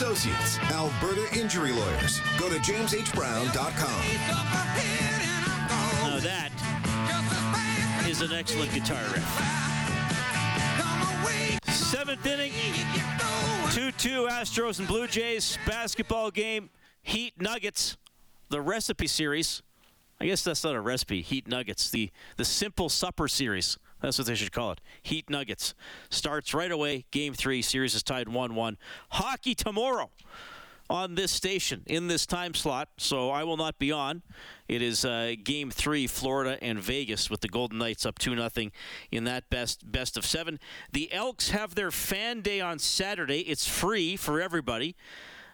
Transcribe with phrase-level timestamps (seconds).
[0.00, 2.22] Associates, Alberta Injury Lawyers.
[2.38, 4.02] Go to jameshbrown.com.
[6.08, 6.50] Now that
[8.08, 9.22] is an excellent guitar riff.
[11.74, 12.52] Seventh inning,
[13.72, 16.70] 2-2 Astros and Blue Jays basketball game.
[17.02, 17.98] Heat Nuggets,
[18.48, 19.62] the recipe series.
[20.18, 21.20] I guess that's not a recipe.
[21.20, 23.76] Heat Nuggets, the the simple supper series.
[24.00, 24.80] That's what they should call it.
[25.02, 25.74] Heat Nuggets
[26.08, 27.04] starts right away.
[27.10, 27.62] Game three.
[27.62, 28.76] Series is tied 1-1.
[29.10, 30.10] Hockey tomorrow
[30.90, 34.22] on this station in this time slot, so I will not be on.
[34.66, 38.72] It is uh, Game Three, Florida and Vegas, with the Golden Knights up two nothing
[39.12, 40.58] in that best best of seven.
[40.92, 43.40] The Elks have their fan day on Saturday.
[43.40, 44.96] It's free for everybody.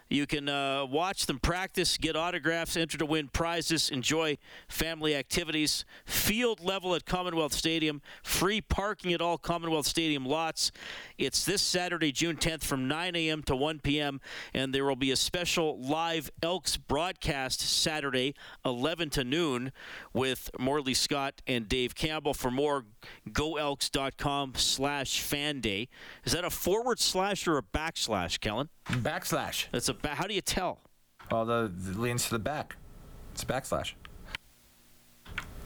[0.09, 5.85] You can uh, watch them practice, get autographs, enter to win prizes, enjoy family activities.
[6.05, 10.71] Field level at Commonwealth Stadium, free parking at all Commonwealth Stadium lots.
[11.17, 13.43] It's this Saturday, June 10th, from 9 a.m.
[13.43, 14.21] to 1 p.m.,
[14.53, 19.71] and there will be a special live Elks broadcast Saturday, 11 to noon,
[20.13, 22.33] with Morley Scott and Dave Campbell.
[22.33, 22.85] For more,
[23.29, 25.89] goelks.com slash fan day.
[26.23, 28.69] Is that a forward slash or a backslash, Kellen?
[28.85, 29.67] Backslash.
[29.71, 30.79] That's a ba- how do you tell?
[31.31, 32.77] Well, the, the leans to the back.
[33.33, 33.93] It's a backslash.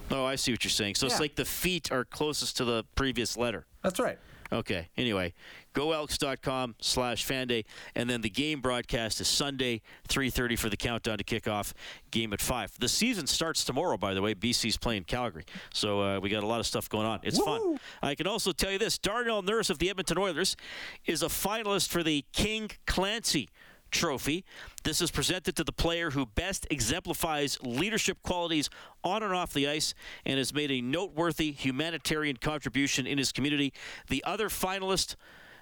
[0.09, 0.95] Oh, I see what you're saying.
[0.95, 3.65] So it's like the feet are closest to the previous letter.
[3.81, 4.17] That's right.
[4.53, 4.89] Okay.
[4.97, 5.33] Anyway,
[5.73, 7.63] goelks.com slash fan day.
[7.95, 11.72] And then the game broadcast is Sunday, 3.30 for the countdown to kickoff.
[12.11, 12.73] Game at 5.
[12.79, 14.35] The season starts tomorrow, by the way.
[14.35, 15.45] BC's playing Calgary.
[15.73, 17.22] So uh, we got a lot of stuff going on.
[17.23, 17.79] It's fun.
[18.01, 18.97] I can also tell you this.
[18.97, 20.57] Darnell Nurse of the Edmonton Oilers
[21.06, 23.47] is a finalist for the King Clancy
[23.91, 24.44] Trophy.
[24.84, 28.69] This is presented to the player who best exemplifies leadership qualities
[29.03, 29.94] on and off the ice
[30.25, 33.74] and has made a noteworthy humanitarian contribution in his community.
[34.09, 35.16] The other finalist.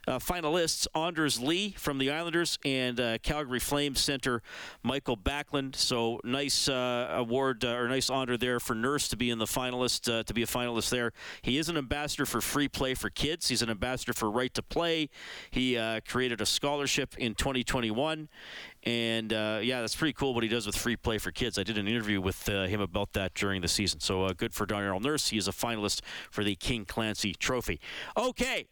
[0.08, 4.42] Uh, finalists Anders Lee from the Islanders and uh, Calgary Flames center
[4.84, 5.76] Michael Backlund.
[5.76, 9.46] So nice uh, award uh, or nice honor there for Nurse to be in the
[9.46, 11.12] finalist uh, to be a finalist there.
[11.42, 13.48] He is an ambassador for free play for kids.
[13.48, 15.10] He's an ambassador for Right to Play.
[15.52, 18.30] He uh, created a scholarship in 2021,
[18.84, 21.60] and yeah, that's pretty cool what he does with free play for kids.
[21.60, 24.00] I did an interview with him about that during the season.
[24.00, 25.30] So good for Darnell Nurse.
[25.30, 26.02] He is a finalist
[26.32, 27.80] for the King Clancy Trophy.
[28.18, 28.68] Okay.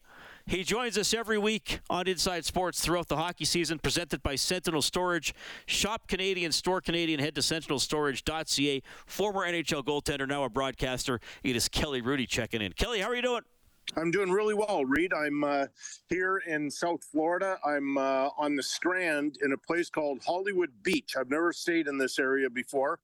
[0.47, 4.81] He joins us every week on Inside Sports throughout the hockey season, presented by Sentinel
[4.81, 5.33] Storage.
[5.65, 8.81] Shop Canadian, store Canadian, head to sentinelstorage.ca.
[9.05, 11.19] Former NHL goaltender, now a broadcaster.
[11.43, 12.71] It is Kelly Hrudey checking in.
[12.71, 13.41] Kelly, how are you doing?
[13.95, 15.13] I'm doing really well, Reed.
[15.13, 15.67] I'm uh,
[16.09, 17.57] here in South Florida.
[17.65, 21.15] I'm uh, on the Strand in a place called Hollywood Beach.
[21.17, 22.99] I've never stayed in this area before,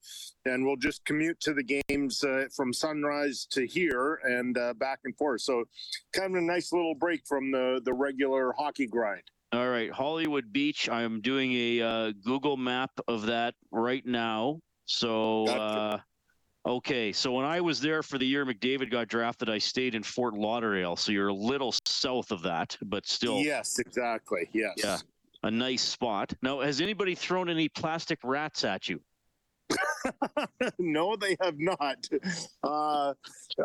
[0.46, 5.00] and we'll just commute to the games uh, from sunrise to here and uh, back
[5.06, 5.42] and forth.
[5.42, 5.64] So,
[6.12, 9.24] kind of a nice little break from the the regular hockey grind.
[9.54, 10.90] All right, Hollywood Beach.
[10.90, 14.60] I'm doing a uh, Google map of that right now.
[14.86, 16.04] So, Gotcha.
[16.66, 17.12] Okay.
[17.12, 20.34] So when I was there for the year McDavid got drafted, I stayed in Fort
[20.34, 20.96] Lauderdale.
[20.96, 24.50] So you're a little south of that, but still Yes, exactly.
[24.54, 24.74] Yes.
[24.78, 24.98] Yeah.
[25.44, 26.34] a nice spot.
[26.42, 29.02] Now, has anybody thrown any plastic rats at you?
[30.80, 32.08] no, they have not.
[32.64, 33.14] Uh,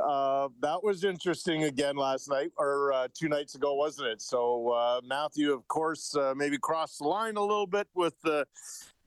[0.01, 4.21] uh, that was interesting again last night or uh, two nights ago, wasn't it?
[4.23, 8.47] So uh, Matthew, of course, uh, maybe crossed the line a little bit with the,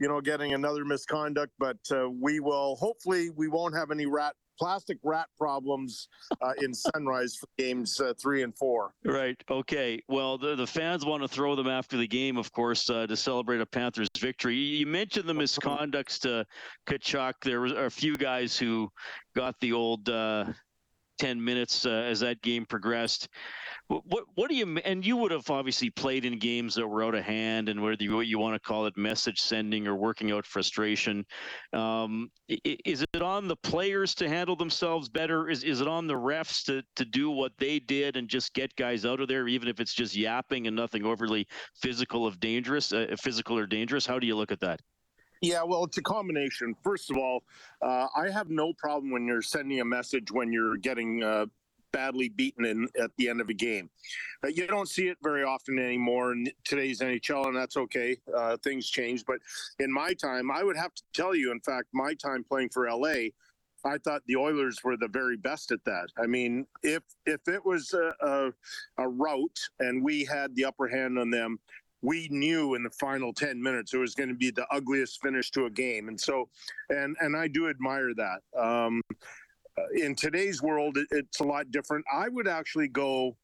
[0.01, 1.53] you know, getting another misconduct.
[1.59, 6.07] But uh, we will hopefully we won't have any rat plastic rat problems
[6.41, 8.93] uh, in Sunrise for games uh, three and four.
[9.05, 9.35] Right.
[9.49, 10.01] Okay.
[10.07, 13.15] Well, the, the fans want to throw them after the game, of course, uh, to
[13.15, 14.55] celebrate a Panthers victory.
[14.55, 16.45] You mentioned the misconducts to
[16.87, 17.33] Tkachuk.
[17.43, 18.89] There were a few guys who
[19.35, 20.45] got the old uh,
[21.21, 23.29] 10 minutes uh, as that game progressed.
[23.89, 27.13] What, what do you and you would have obviously played in games that were out
[27.13, 30.31] of hand and whether you what you want to call it message sending or working
[30.31, 31.23] out frustration.
[31.73, 35.47] Um, is it on the players to handle themselves better?
[35.47, 38.75] Is is it on the refs to to do what they did and just get
[38.75, 41.45] guys out of there, even if it's just yapping and nothing overly
[41.75, 44.07] physical of dangerous, uh, physical or dangerous?
[44.07, 44.79] How do you look at that?
[45.41, 46.75] Yeah, well, it's a combination.
[46.83, 47.43] First of all,
[47.81, 51.47] uh, I have no problem when you're sending a message when you're getting uh,
[51.91, 53.89] badly beaten in at the end of a game.
[54.43, 58.17] Uh, you don't see it very often anymore in today's NHL, and that's okay.
[58.35, 59.39] Uh, things change, but
[59.79, 61.51] in my time, I would have to tell you.
[61.51, 63.29] In fact, my time playing for LA,
[63.83, 66.09] I thought the Oilers were the very best at that.
[66.21, 68.51] I mean, if if it was a, a,
[69.03, 71.59] a route and we had the upper hand on them,
[72.01, 75.51] we knew in the final 10 minutes it was going to be the ugliest finish
[75.51, 76.07] to a game.
[76.07, 76.49] And so
[76.89, 78.41] and and i do admire that.
[78.59, 79.01] Um,
[79.93, 82.05] in today's world it, it's a lot different.
[82.11, 83.37] I would actually go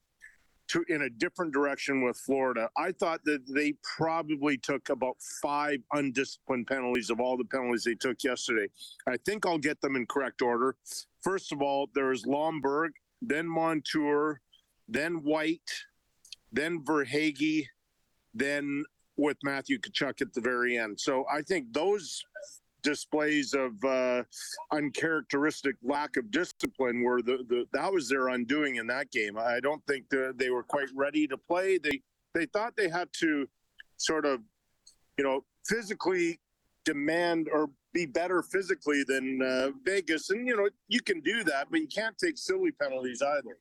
[0.69, 2.69] to in a different direction with florida.
[2.77, 7.95] I thought that they probably took about five undisciplined penalties of all the penalties they
[7.95, 8.67] took yesterday.
[9.07, 10.75] I think i'll get them in correct order.
[11.21, 12.89] First of all there's lomberg
[13.21, 14.41] then montour
[14.89, 15.71] then white
[16.51, 17.65] then Verhaeghe
[18.37, 18.83] then
[19.17, 20.99] with Matthew Tkachuk at the very end.
[20.99, 22.23] So I think those
[22.83, 24.23] displays of uh,
[24.71, 29.37] uncharacteristic lack of discipline were the, the that was their undoing in that game.
[29.37, 31.77] I don't think the, they were quite ready to play.
[31.77, 32.01] They
[32.33, 33.47] they thought they had to
[33.97, 34.41] sort of,
[35.17, 36.39] you know, physically
[36.85, 41.67] demand or be better physically than uh, Vegas, and you know you can do that,
[41.69, 43.57] but you can't take silly penalties either.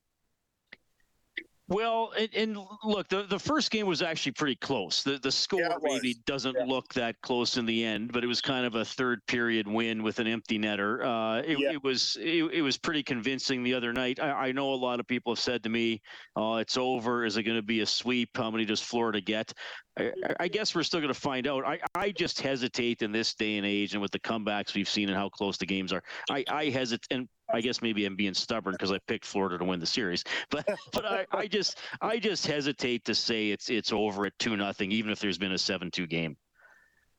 [1.69, 5.03] Well, and, and, look, the, the first game was actually pretty close.
[5.03, 6.65] The the score yeah, maybe doesn't yeah.
[6.65, 10.01] look that close in the end, but it was kind of a third period win
[10.01, 11.03] with an empty netter.
[11.03, 11.73] Uh, it, yeah.
[11.73, 14.17] it, was it, it, was pretty convincing the other night.
[14.21, 16.01] I, I, know a lot of people have said to me,
[16.37, 17.25] "Oh, it's over.
[17.25, 18.29] Is it going to be a sweep?
[18.37, 19.51] How many does Florida get?"
[19.97, 21.65] I, I guess we're still going to find out.
[21.65, 25.09] I, I just hesitate in this day and age, and with the comebacks we've seen
[25.09, 26.03] and how close the games are.
[26.29, 29.63] I, I hesitate, and I guess maybe I'm being stubborn because I picked Florida to
[29.63, 33.91] win the series, but but I, I just I just hesitate to say it's it's
[33.91, 36.37] over at two nothing, even if there's been a seven two game.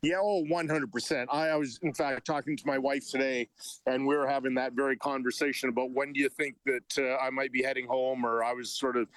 [0.01, 1.27] Yeah, oh, 100%.
[1.29, 3.49] I, I was, in fact, talking to my wife today,
[3.87, 7.31] and we were having that very conversation about when do you think that uh, I
[7.31, 9.09] might be heading home, or I was sort of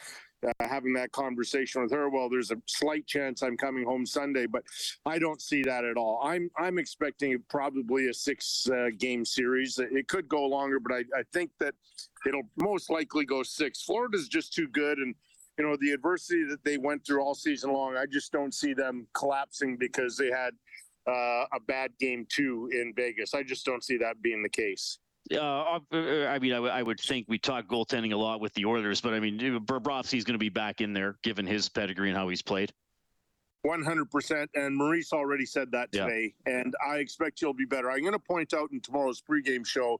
[0.45, 2.09] uh, having that conversation with her.
[2.09, 4.63] Well, there's a slight chance I'm coming home Sunday, but
[5.05, 6.21] I don't see that at all.
[6.23, 9.79] I'm I'm expecting probably a six uh, game series.
[9.79, 11.75] It could go longer, but I, I think that
[12.25, 13.83] it'll most likely go six.
[13.83, 15.13] Florida's just too good, and
[15.57, 17.97] you know the adversity that they went through all season long.
[17.97, 20.53] I just don't see them collapsing because they had
[21.07, 23.33] uh, a bad game two in Vegas.
[23.33, 24.99] I just don't see that being the case.
[25.31, 28.53] Uh, uh, I mean, I, w- I would think we talk goaltending a lot with
[28.53, 32.09] the Oilers, but I mean, Bobrovsky's going to be back in there given his pedigree
[32.09, 32.73] and how he's played.
[33.65, 34.47] 100%.
[34.55, 36.33] And Maurice already said that today.
[36.47, 36.59] Yeah.
[36.59, 37.91] And I expect he'll be better.
[37.91, 39.99] I'm going to point out in tomorrow's pregame show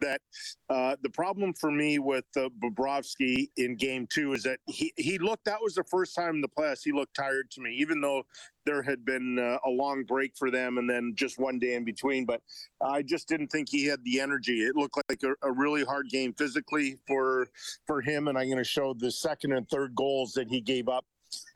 [0.00, 0.20] that
[0.68, 5.18] uh, the problem for me with uh, Bobrovsky in game two is that he, he
[5.18, 8.00] looked, that was the first time in the playoffs he looked tired to me, even
[8.00, 8.24] though
[8.64, 11.84] there had been uh, a long break for them and then just one day in
[11.84, 12.24] between.
[12.24, 12.40] But
[12.80, 14.62] I just didn't think he had the energy.
[14.62, 17.48] It looked like a, a really hard game physically for
[17.86, 18.28] for him.
[18.28, 21.04] And I'm going to show the second and third goals that he gave up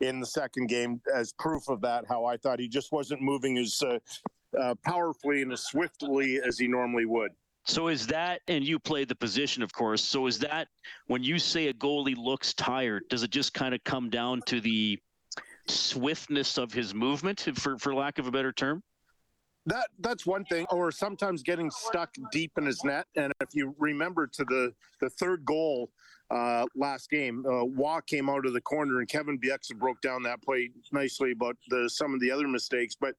[0.00, 2.04] in the second game as proof of that.
[2.08, 3.98] How I thought he just wasn't moving as uh,
[4.58, 7.32] uh, powerfully and as swiftly as he normally would.
[7.64, 10.02] So is that, and you played the position, of course.
[10.02, 10.68] So is that
[11.08, 13.02] when you say a goalie looks tired?
[13.08, 14.98] Does it just kind of come down to the
[15.66, 18.84] swiftness of his movement, for for lack of a better term?
[19.66, 23.06] That that's one thing, or sometimes getting stuck deep in his net.
[23.16, 25.90] And if you remember to the the third goal
[26.30, 27.44] uh, last game.
[27.46, 31.32] Uh, Roy came out of the corner, and Kevin Bieksa broke down that play nicely
[31.32, 32.96] about the, some of the other mistakes.
[32.98, 33.14] But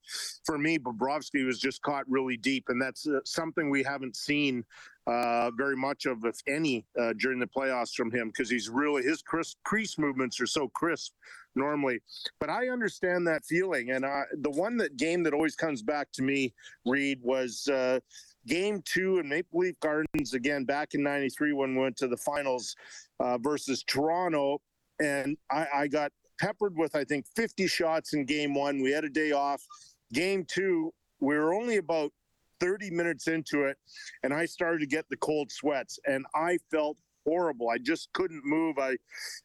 [0.46, 4.66] for me, Bobrovsky was just caught really deep, and that's uh, something we haven't seen
[5.08, 9.04] uh, very much of, if any, uh, during the playoffs from him because he's really
[9.04, 11.14] his crisp, crease movements are so crisp
[11.56, 12.00] normally.
[12.40, 16.12] But I understand that feeling, and uh, the one that game that always comes back
[16.14, 16.54] to me,
[16.86, 18.00] Reed, was uh,
[18.48, 22.18] game two in Maple Leaf Gardens again back in '93 when we went to the
[22.18, 22.76] finals
[23.20, 24.60] uh, versus Toronto,
[25.00, 28.82] and I, I got peppered with I think 50 shots in game one.
[28.82, 29.62] We had a day off.
[30.14, 32.12] Game two, we were only about
[32.60, 33.78] 30 minutes into it,
[34.24, 37.70] and I started to get the cold sweats, and I felt horrible.
[37.70, 38.78] I just couldn't move.
[38.80, 38.96] I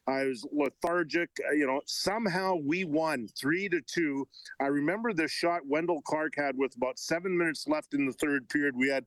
[0.07, 1.31] I was lethargic.
[1.49, 4.27] Uh, you know, somehow we won three to two.
[4.61, 8.49] I remember the shot Wendell Clark had with about seven minutes left in the third
[8.49, 8.75] period.
[8.77, 9.05] We had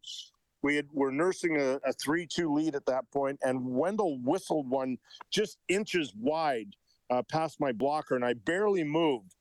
[0.61, 4.97] we had were nursing a, a three-two lead at that point, and wendell whistled one
[5.31, 6.75] just inches wide
[7.09, 9.35] uh, past my blocker, and I barely moved.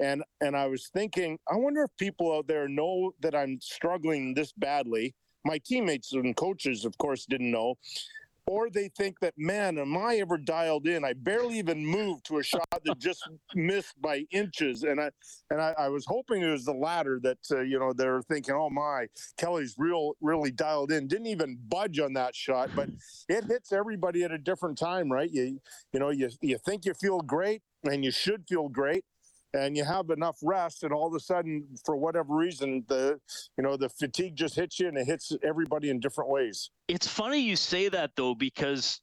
[0.00, 4.34] And and I was thinking, I wonder if people out there know that I'm struggling
[4.34, 5.14] this badly.
[5.44, 7.76] My teammates and coaches, of course, didn't know
[8.50, 11.04] or they think that, man, am I ever dialed in?
[11.04, 13.22] I barely even moved to a shot that just
[13.54, 14.82] missed by inches.
[14.82, 15.10] And I
[15.50, 18.56] and I, I was hoping it was the latter that uh, you know they're thinking,
[18.56, 19.06] oh my,
[19.38, 21.06] Kelly's real really dialed in.
[21.06, 22.88] Didn't even budge on that shot, but
[23.28, 25.30] it hits everybody at a different time, right?
[25.30, 25.60] You
[25.92, 29.04] you know you you think you feel great and you should feel great
[29.54, 33.18] and you have enough rest and all of a sudden for whatever reason the
[33.56, 37.06] you know the fatigue just hits you and it hits everybody in different ways It's
[37.06, 39.00] funny you say that though because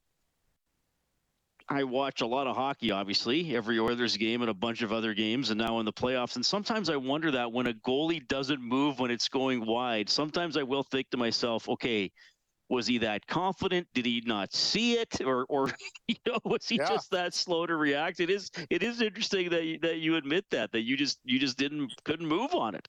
[1.70, 5.14] I watch a lot of hockey, obviously, every Oilers game and a bunch of other
[5.14, 6.38] games, and now in the playoffs.
[6.38, 10.56] And sometimes I wonder that when a goalie doesn't move when it's going wide, sometimes
[10.56, 12.10] I will think to myself, okay,
[12.70, 13.88] was he that confident?
[13.94, 15.70] Did he not see it, or, or
[16.08, 16.90] you know, was he Yeah.
[16.90, 18.20] just that slow to react?
[18.20, 21.40] It is, it is interesting that you, that you admit that that you just you
[21.40, 22.88] just didn't couldn't move on it.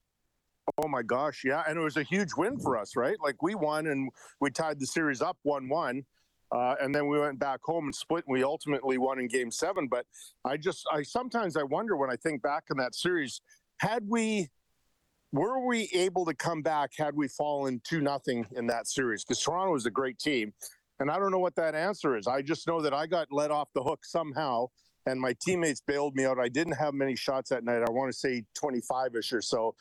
[0.82, 3.16] Oh my gosh, yeah, and it was a huge win for us, right?
[3.22, 6.04] Like we won and we tied the series up one-one,
[6.54, 8.24] uh, and then we went back home and split.
[8.26, 9.88] And we ultimately won in Game Seven.
[9.88, 10.04] But
[10.44, 13.40] I just, I sometimes I wonder when I think back in that series,
[13.80, 14.48] had we,
[15.32, 19.24] were we able to come back had we fallen two nothing in that series?
[19.24, 20.52] Because Toronto is a great team,
[21.00, 22.26] and I don't know what that answer is.
[22.26, 24.66] I just know that I got let off the hook somehow.
[25.06, 26.38] And my teammates bailed me out.
[26.38, 27.82] I didn't have many shots that night.
[27.82, 29.74] I want to say 25 ish or so.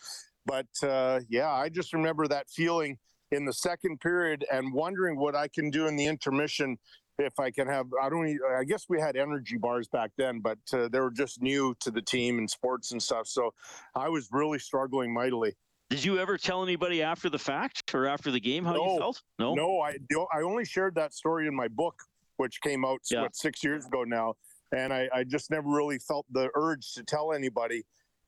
[0.45, 2.97] But uh, yeah, I just remember that feeling
[3.31, 6.77] in the second period and wondering what I can do in the intermission
[7.19, 7.88] if I can have.
[8.01, 8.39] I don't.
[8.57, 11.91] I guess we had energy bars back then, but uh, they were just new to
[11.91, 13.27] the team and sports and stuff.
[13.27, 13.53] So
[13.95, 15.55] I was really struggling mightily.
[15.89, 19.21] Did you ever tell anybody after the fact or after the game how you felt?
[19.39, 19.55] No.
[19.55, 19.97] No, I
[20.33, 21.95] I only shared that story in my book,
[22.38, 23.24] which came out Yeah.
[23.24, 24.33] what six years ago now,
[24.75, 27.83] and I, I just never really felt the urge to tell anybody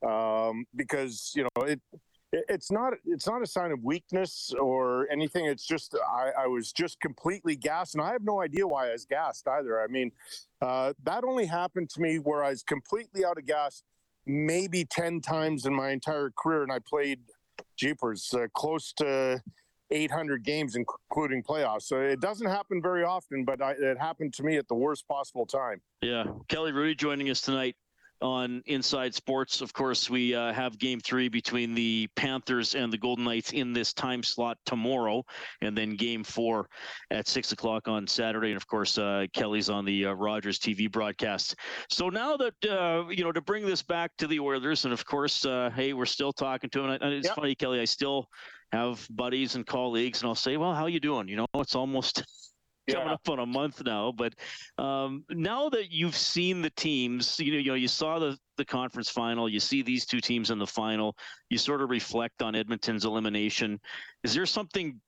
[0.07, 1.81] um, because you know it.
[2.31, 2.93] It's not.
[3.05, 5.45] It's not a sign of weakness or anything.
[5.45, 8.91] It's just I, I was just completely gassed, and I have no idea why I
[8.91, 9.81] was gassed either.
[9.81, 10.11] I mean,
[10.61, 13.83] uh, that only happened to me where I was completely out of gas,
[14.27, 17.19] maybe ten times in my entire career, and I played,
[17.75, 19.41] jeepers, uh, close to
[19.91, 21.83] 800 games, including playoffs.
[21.83, 25.07] So it doesn't happen very often, but I, it happened to me at the worst
[25.07, 25.81] possible time.
[26.01, 27.75] Yeah, Kelly Hrudey joining us tonight
[28.21, 29.61] on Inside Sports.
[29.61, 33.73] Of course, we uh, have Game Three between the Panthers and the Golden Knights in
[33.73, 35.23] this time slot tomorrow,
[35.61, 36.69] and then Game Four
[37.11, 38.49] at six o'clock on Saturday.
[38.49, 41.55] And of course, uh, Kelly's on the uh, Rogers TV broadcast.
[41.89, 45.05] So now that uh, you know to bring this back to the Oilers, and of
[45.05, 46.89] course, uh, hey, we're still talking to him.
[47.01, 47.35] And it's Yep.
[47.35, 47.79] funny, Kelly.
[47.79, 48.27] I still
[48.71, 52.23] have buddies and colleagues, and I'll say, "Well, how you doing?" You know, it's almost
[52.93, 53.13] coming Yeah.
[53.13, 54.33] up on a month now, but
[54.77, 58.65] um, now that you've seen the teams, you know, you know, you saw the the
[58.65, 61.15] conference final, you see these two teams in the final,
[61.49, 63.79] you sort of reflect on Edmonton's elimination.
[64.23, 64.99] Is there something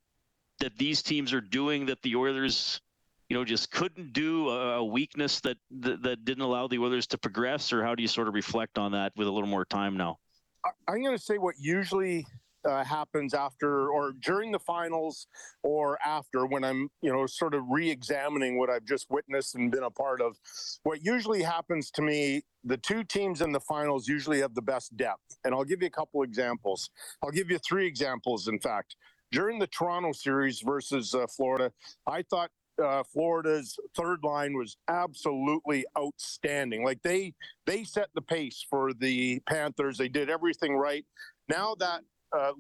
[0.60, 2.80] that these teams are doing that the Oilers,
[3.28, 7.08] you know, just couldn't do a, a weakness that, that that didn't allow the Oilers
[7.08, 9.66] to progress, or how do you sort of reflect on that with a little more
[9.66, 10.18] time now?
[10.66, 12.26] I- I'm going to say what usually
[12.66, 15.28] uh, happens after or during the finals
[15.64, 19.84] or after when I'm, you know, sort of re-examining what I've just witnessed and been
[19.84, 20.38] a part of.
[20.84, 24.96] What usually happens to me, the two teams in the finals usually have the best
[24.98, 26.90] depth, and I'll give you a couple examples.
[27.24, 28.96] I'll give you three examples, in fact.
[29.32, 31.72] During the Toronto series versus uh, Florida,
[32.06, 32.52] I thought
[32.82, 36.84] uh, Florida's third line was absolutely outstanding.
[36.84, 37.34] Like they
[37.66, 39.98] they set the pace for the Panthers.
[39.98, 41.06] They did everything right.
[41.48, 42.02] Now that
[42.34, 42.52] uh,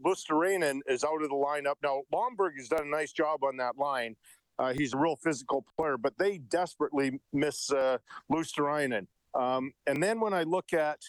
[0.88, 4.16] is out of the lineup, now Lomberg has done a nice job on that line.
[4.60, 9.08] Uh, he's a real physical player, but they desperately miss uh.
[9.34, 11.00] Um, and then when I look at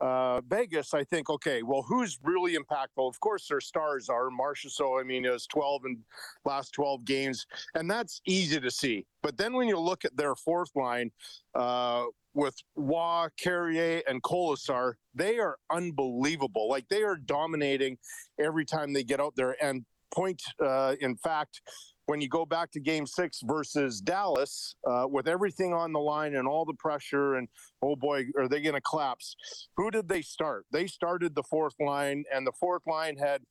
[0.00, 3.08] uh, Vegas, I think, okay, well, who's really impactful?
[3.08, 4.70] Of course, their stars are Marchessault.
[4.70, 5.98] So, I mean, it was 12 in
[6.44, 9.06] last 12 games, and that's easy to see.
[9.22, 11.10] But then when you look at their fourth line
[11.54, 16.68] uh, with Roy, Carrier, and Kolesar, they are unbelievable.
[16.68, 17.98] Like they are dominating
[18.38, 19.56] every time they get out there.
[19.62, 21.60] And point, uh, in fact,
[22.06, 26.34] when you go back to game six versus Dallas, uh, with everything on the line
[26.36, 27.48] and all the pressure, and
[27.82, 29.36] oh boy, are they going to collapse?
[29.76, 30.66] Who did they start?
[30.72, 33.42] They started the fourth line, and the fourth line had,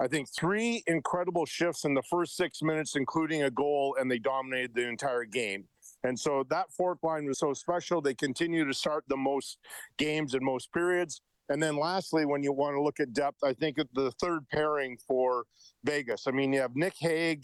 [0.00, 4.18] I think, three incredible shifts in the first six minutes, including a goal, and they
[4.18, 5.66] dominated the entire game.
[6.02, 8.00] And so that fourth line was so special.
[8.00, 9.58] They continue to start the most
[9.98, 11.20] games and most periods.
[11.50, 14.96] And then lastly, when you want to look at depth, I think the third pairing
[15.06, 15.44] for
[15.84, 16.26] Vegas.
[16.26, 17.42] I mean, you have Nick Hague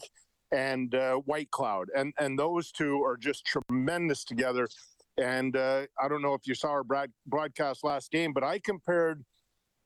[0.53, 4.69] and uh, Whitecloud, and and those two are just tremendous together.
[5.19, 8.59] And uh, I don't know if you saw our broad- broadcast last game, but I
[8.59, 9.25] compared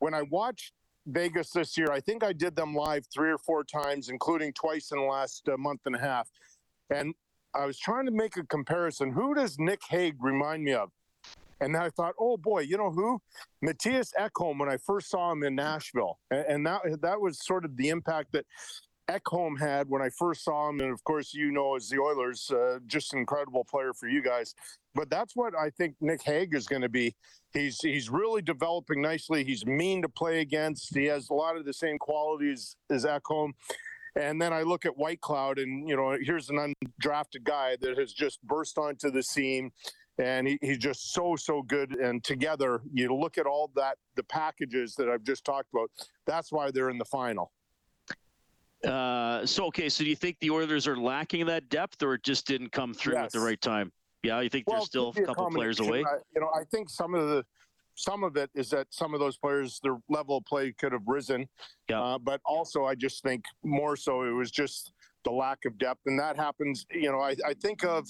[0.00, 0.72] when I watched
[1.06, 1.88] Vegas this year.
[1.92, 5.48] I think I did them live three or four times, including twice in the last
[5.48, 6.28] uh, month and a half.
[6.90, 7.14] And
[7.54, 9.12] I was trying to make a comparison.
[9.12, 10.90] Who does Nick Hague remind me of?
[11.60, 13.20] And then I thought, oh boy, you know who?
[13.64, 16.18] Mattias Ekholm when I first saw him in Nashville.
[16.30, 18.46] And, and that that was sort of the impact that
[19.10, 20.80] Ekholm had when I first saw him.
[20.80, 24.22] And of course, you know, as the Oilers, uh, just an incredible player for you
[24.22, 24.54] guys.
[24.94, 27.14] But that's what I think Nick Hague is going to be.
[27.52, 29.44] He's he's really developing nicely.
[29.44, 30.94] He's mean to play against.
[30.94, 33.52] He has a lot of the same qualities as Ekholm.
[34.16, 38.12] And then I look at Whitecloud, and you know, here's an undrafted guy that has
[38.12, 39.70] just burst onto the scene
[40.18, 44.22] and he, he's just so so good and together you look at all that the
[44.24, 45.90] packages that i've just talked about
[46.26, 47.52] that's why they're in the final
[48.86, 52.22] uh, so okay so do you think the oilers are lacking that depth or it
[52.22, 53.26] just didn't come through yes.
[53.26, 56.16] at the right time yeah you think well, there's still a couple players away I,
[56.34, 57.44] you know i think some of the
[57.94, 61.06] some of it is that some of those players their level of play could have
[61.06, 61.46] risen
[61.88, 62.00] yeah.
[62.00, 64.92] Uh, but also i just think more so it was just
[65.24, 68.06] the lack of depth and that happens you know i, I think of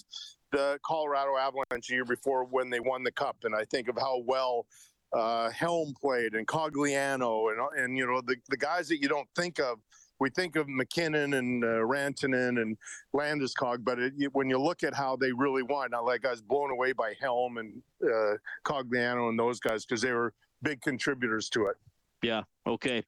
[0.52, 4.22] the Colorado Avalanche year before when they won the cup, and I think of how
[4.26, 4.66] well
[5.12, 9.28] uh, Helm played and Cogliano and and you know the the guys that you don't
[9.36, 9.78] think of.
[10.20, 12.76] We think of MacKinnon and uh, Rantanen and
[13.14, 16.42] Landeskog, but it, when you look at how they really won, I like I was
[16.42, 21.48] blown away by Helm and uh, Cogliano and those guys because they were big contributors
[21.50, 21.76] to it.
[22.22, 22.42] Yeah.
[22.66, 23.02] Okay.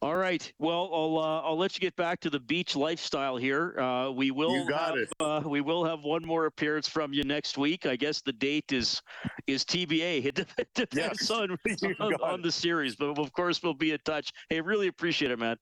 [0.00, 0.52] All right.
[0.60, 3.78] Well, I'll uh, I'll let you get back to the beach lifestyle here.
[3.80, 5.08] Uh, we will you got have, it.
[5.18, 7.84] Uh, we will have one more appearance from you next week.
[7.84, 9.02] I guess the date is
[9.46, 10.26] is TBA.
[10.58, 11.30] It depends yes.
[11.30, 11.50] on
[12.00, 14.32] on, on the series, but of course we'll be in touch.
[14.50, 15.56] Hey, really appreciate it, man.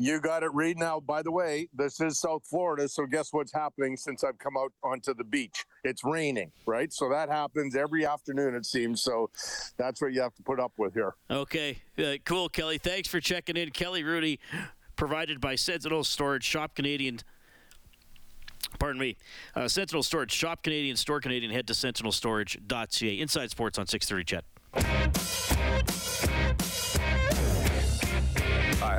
[0.00, 0.78] You got it, Reed.
[0.78, 4.56] Now, by the way, this is South Florida, so guess what's happening since I've come
[4.56, 5.64] out onto the beach?
[5.82, 6.92] It's raining, right?
[6.92, 9.02] So that happens every afternoon, it seems.
[9.02, 9.28] So
[9.76, 11.16] that's what you have to put up with here.
[11.28, 12.78] Okay, uh, cool, Kelly.
[12.78, 14.38] Thanks for checking in, Kelly Hrudey,
[14.94, 17.18] provided by Sentinel Storage, Shop Canadian.
[18.78, 19.16] Pardon me.
[19.56, 21.50] Uh, Sentinel Storage, Shop Canadian, Store Canadian.
[21.50, 23.18] Head to sentinelstorage.ca.
[23.18, 24.44] Inside Sports on 630 CHED.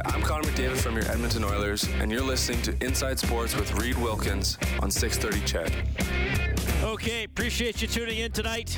[0.06, 3.74] Hi, I'm Connor McDavid from your Edmonton Oilers, and you're listening to Inside Sports with
[3.74, 6.84] Reed Wilkins on 630 CHED.
[6.84, 8.78] Okay, appreciate you tuning in tonight.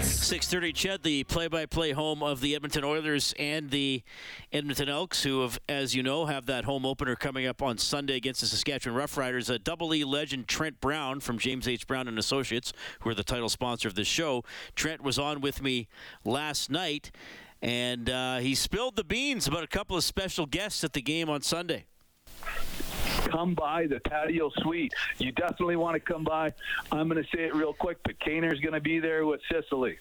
[0.00, 4.02] 6:30 CHED, the play-by-play home of the Edmonton Oilers and the
[4.52, 8.16] Edmonton Elks, who have, as you know, have that home opener coming up on Sunday
[8.16, 9.50] against the Saskatchewan Roughriders.
[9.50, 11.86] A Double E legend Trent Brown from James H.
[11.86, 14.44] Brown and Associates, who are the title sponsor of this show.
[14.74, 15.88] Trent was on with me
[16.24, 17.10] last night
[17.62, 21.30] and uh, he spilled the beans about a couple of special guests at the game
[21.30, 21.86] on Sunday
[23.28, 24.92] come by the patio suite.
[25.18, 26.52] You definitely want to come by.
[26.90, 29.98] I'm going to say it real quick, but Kaner's going to be there with Cecily.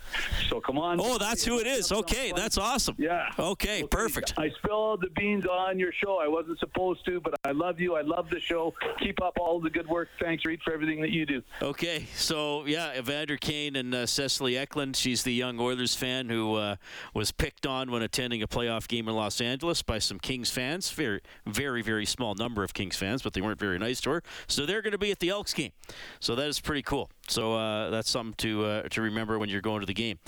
[0.50, 1.00] So come on.
[1.02, 1.92] Oh, that's who it is.
[1.92, 2.96] Okay, that's awesome.
[2.98, 3.30] Yeah.
[3.38, 4.34] Okay, perfect.
[4.38, 6.20] I spilled the beans on your show.
[6.22, 7.96] I wasn't supposed to, but I love you.
[7.96, 8.74] I love the show.
[9.00, 10.10] Keep up all the good work.
[10.20, 11.42] Thanks, Reed, for everything that you do.
[11.62, 14.96] Okay, so yeah, Evander Kane and uh, Cecily Eklund.
[14.96, 16.76] She's the young Oilers fan who uh,
[17.14, 20.92] was picked on when attending a playoff game in Los Angeles by some Kings fans.
[20.92, 24.24] Very, very, very small number of Kings fans, but they weren't very nice to her.
[24.48, 25.72] So they're going to be at the Elks game.
[26.20, 27.10] So that is pretty cool.
[27.28, 30.20] So uh, that's something to uh, to remember when you're going to the game.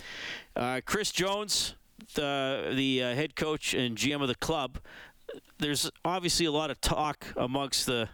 [0.56, 1.76] Uh, Chris Jones,
[2.15, 4.80] the the uh, head coach and GM of the club.
[5.58, 8.10] There's obviously a lot of talk amongst the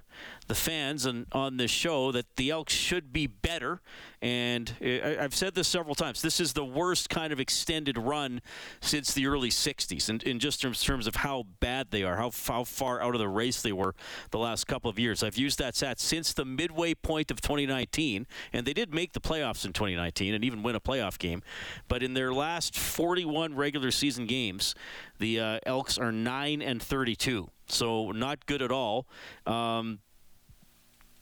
[0.50, 3.82] the fans and on this show that the Elks should be better.
[4.20, 6.24] And I've said this several times.
[6.24, 8.42] This is the worst kind of extended run
[8.82, 12.32] since the early 60s, and in just in terms of how bad they are, how,
[12.48, 13.94] how far out of the race they were
[14.32, 15.24] the last couple of years.
[15.24, 19.22] I've used that stat since the midway point of 2019, and they did make the
[19.22, 21.44] playoffs in 2019 and even win a playoff game.
[21.88, 24.74] But in their last 41 regular season games,
[25.20, 27.50] the uh, Elks are 9 and 32.
[27.68, 29.08] So not good at all.
[29.46, 30.00] Um,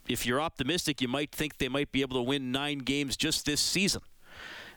[0.08, 3.46] if you're optimistic, you might think they might be able to win nine games just
[3.46, 4.02] this season.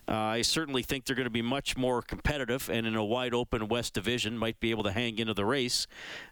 [0.08, 3.32] Uh, I certainly think they're going to be much more competitive and in a wide
[3.32, 5.86] open West Division might be able to hang into the race.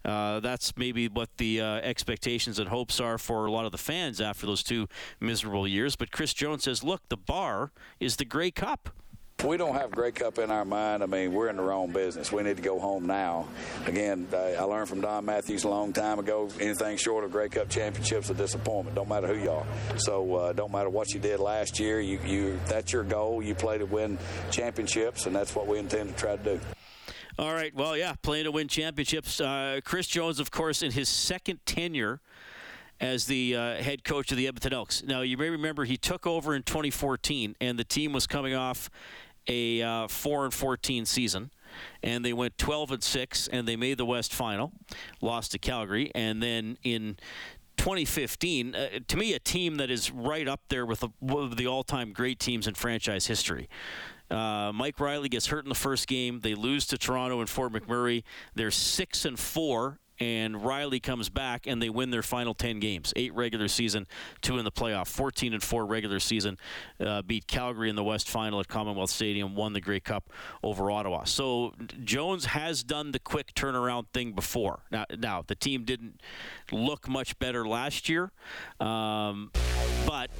[0.04, 3.78] Uh, that's maybe what the uh, expectations and hopes are for a lot of the
[3.78, 4.88] fans after those two
[5.20, 5.94] miserable years.
[5.94, 8.90] But Chris Jones says, look, the bar is the Grey Cup.
[9.44, 11.00] We don't have Grey Cup in our mind.
[11.00, 12.32] I mean, we're in the wrong business.
[12.32, 13.46] We need to go home now.
[13.86, 16.48] Again, I learned from Don Matthews a long time ago.
[16.58, 18.96] Anything short of Grey Cup championships a disappointment.
[18.96, 19.66] Don't matter who you are.
[19.96, 22.00] So, uh, don't matter what you did last year.
[22.00, 23.40] You, you, that's your goal.
[23.40, 24.18] You play to win
[24.50, 26.60] championships, and that's what we intend to try to do.
[27.38, 27.72] All right.
[27.72, 29.40] Well, yeah, playing to win championships.
[29.40, 32.20] Uh, Chris Jones, of course, in his second tenure
[33.00, 35.04] as the uh, head coach of the Edmonton Elks.
[35.04, 38.90] Now, you may remember he took over in 2014, and the team was coming off
[39.48, 41.50] a uh, four and fourteen season,
[42.02, 44.72] and they went twelve and six, and they made the West Final,
[45.20, 47.16] lost to Calgary, and then in
[47.78, 51.56] 2015, uh, to me, a team that is right up there with the, one of
[51.56, 53.68] the all-time great teams in franchise history.
[54.30, 56.40] Uh, Mike Reilly gets hurt in the first game.
[56.40, 58.24] They lose to Toronto and Fort McMurray.
[58.54, 63.12] They're six and four and Reilly comes back and they win their final 10 games.
[63.16, 64.06] Eight regular season
[64.40, 66.58] two in the playoff 14 and 4 regular season
[67.00, 70.30] uh, beat calgary in the west final at commonwealth stadium won the grey cup
[70.62, 71.24] over ottawa.
[71.24, 74.80] So jones has done the quick turnaround thing before.
[74.90, 76.20] Now, now the team didn't
[76.72, 78.32] look much better last year
[78.80, 79.50] um,
[80.06, 80.30] but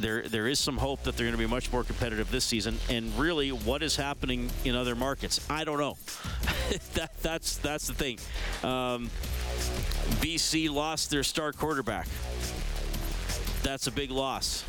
[0.00, 2.78] there there is some hope that they're going to be much more competitive this season.
[2.88, 5.44] And really, what is happening in other markets?
[5.50, 5.96] I don't know.
[6.94, 8.18] that, that's that's the thing.
[8.62, 9.10] Um,
[10.20, 12.08] BC lost their star quarterback.
[13.62, 14.64] That's a big loss.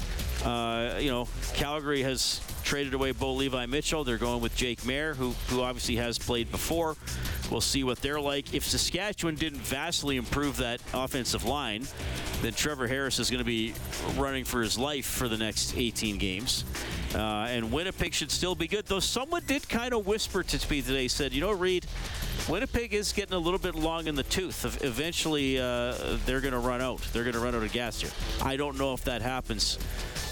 [0.46, 4.04] Uh, you know, Calgary has traded away Bo Levi Mitchell.
[4.04, 6.96] They're going with Jake Maier, who who obviously has played before.
[7.52, 8.54] We'll see what they're like.
[8.54, 11.86] If Saskatchewan didn't vastly improve that offensive line,
[12.42, 13.74] then Trevor Harris is going to be
[14.16, 16.64] running for his life for the next 18 games.
[17.14, 20.82] Uh, and Winnipeg should still be good, though someone did kind of whisper to me
[20.82, 21.86] today, said, you know, Reed,
[22.49, 24.84] Winnipeg is getting a little bit long in the tooth.
[24.84, 26.99] Eventually, uh, they're going to run out.
[27.13, 28.12] They're going to run out of gas here.
[28.43, 29.77] I don't know if that happens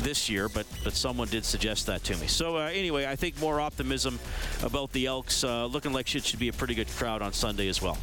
[0.02, 2.28] this year, but but someone did suggest that to me.
[2.28, 4.20] So uh, anyway, I think more optimism
[4.64, 7.68] about the Elks, uh, looking like it should be a pretty good crowd on Sunday
[7.68, 7.98] as well.